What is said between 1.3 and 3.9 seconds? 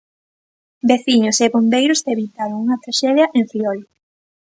e bombeiros evitaron unha traxedia en Friol.